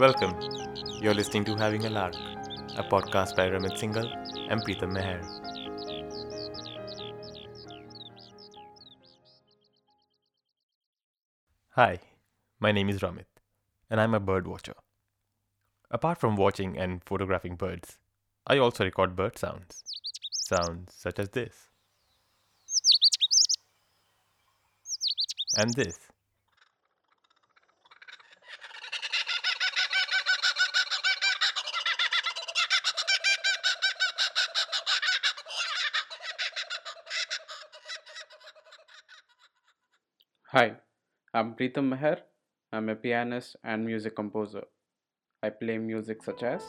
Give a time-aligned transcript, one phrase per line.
[0.00, 0.34] Welcome.
[1.02, 2.14] You're listening to Having a Lark,
[2.78, 4.06] a podcast by Ramit Singhal
[4.50, 5.20] and Preetham Meher.
[11.72, 11.98] Hi,
[12.60, 13.26] my name is Ramit,
[13.90, 14.72] and I'm a bird watcher.
[15.90, 17.98] Apart from watching and photographing birds,
[18.46, 19.82] I also record bird sounds.
[20.32, 21.68] Sounds such as this.
[25.58, 25.98] And this.
[40.52, 40.72] Hi,
[41.32, 42.22] I'm Preetham Meher.
[42.72, 44.64] I'm a pianist and music composer.
[45.44, 46.64] I play music such as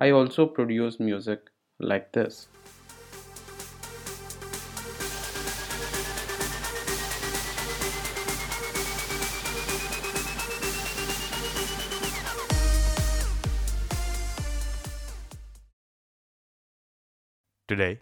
[0.00, 1.40] I also produce music
[1.80, 2.46] like this.
[17.70, 18.00] Today,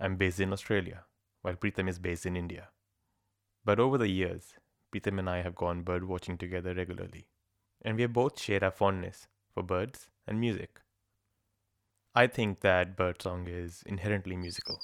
[0.00, 1.04] I'm based in Australia,
[1.42, 2.70] while Preetham is based in India.
[3.64, 4.54] But over the years,
[4.92, 7.28] Preetham and I have gone bird watching together regularly,
[7.82, 10.80] and we have both shared our fondness for birds and music.
[12.12, 14.80] I think that birdsong is inherently musical.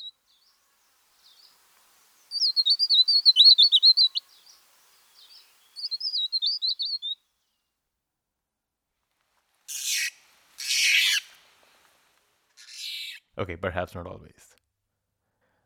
[13.41, 14.55] Okay, perhaps not always.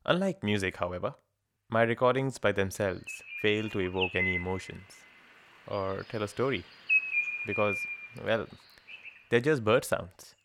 [0.07, 1.15] Unlike music, however,
[1.69, 4.93] my recordings by themselves fail to evoke any emotions
[5.67, 6.63] or tell a story
[7.49, 7.77] because,
[8.25, 8.47] well,
[9.29, 10.37] they're just bird sounds.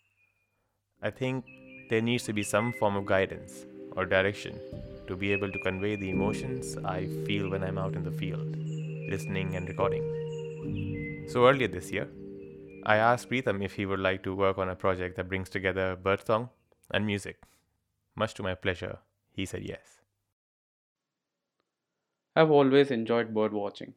[1.03, 1.45] I think
[1.92, 3.65] there needs to be some form of guidance
[3.95, 4.59] or direction
[5.08, 8.55] to be able to convey the emotions I feel when I'm out in the field,
[9.08, 11.27] listening and recording.
[11.30, 12.08] So earlier this year,
[12.87, 15.95] I asked Preetham if he would like to work on a project that brings together
[15.95, 16.49] birdsong
[16.92, 17.44] and music.
[18.16, 19.00] Much to my pleasure,
[19.32, 20.02] he said yes.
[22.36, 23.94] I've always enjoyed bird watching,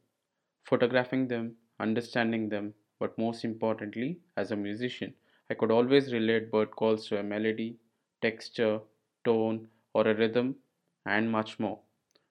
[0.65, 5.15] photographing them, understanding them, but most importantly, as a musician,
[5.49, 7.79] I could always relate bird calls to a melody,
[8.21, 8.81] texture,
[9.25, 10.61] tone, or a rhythm,
[11.05, 11.83] and much more.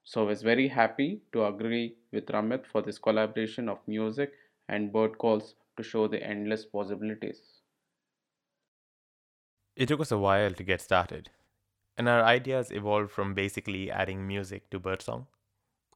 [0.05, 4.35] So I was very happy to agree with Ramit for this collaboration of music
[4.69, 7.62] and bird calls to show the endless possibilities.
[9.77, 11.31] It took us a while to get started,
[11.97, 15.27] and our ideas evolved from basically adding music to birdsong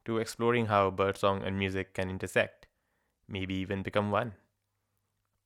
[0.07, 2.67] to exploring how birdsong and music can intersect,
[3.29, 4.35] maybe even become one.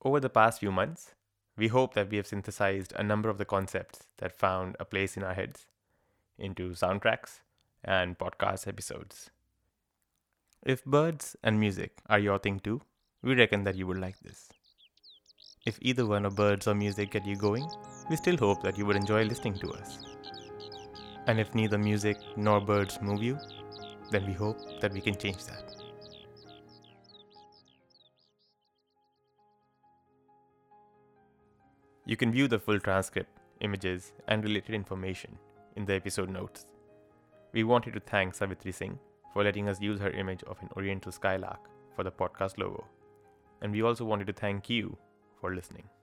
[0.03, 1.15] Over the past few months,
[1.57, 5.17] we hope that we have synthesized a number of the concepts that found a place
[5.17, 5.67] in our heads
[6.39, 7.41] into soundtracks
[7.83, 9.31] and podcast episodes.
[10.63, 12.83] If birds and music are your thing too,
[13.23, 14.51] we reckon that you would like this.
[15.67, 17.69] If either one of birds or music get you going,
[18.09, 19.99] we still hope that you would enjoy listening to us.
[21.27, 23.39] And if neither music nor birds move you,
[24.11, 25.71] then we hope that we can change that.
[32.07, 35.39] You can view the full transcript, images, and related information
[35.77, 36.67] in the episode notes.
[37.53, 38.99] We wanted to thank Savitri Singh
[39.35, 41.61] for letting us use her image of an oriental skylark
[41.95, 42.87] for the podcast logo.
[43.61, 44.97] And we also wanted to thank you
[45.41, 46.00] for listening.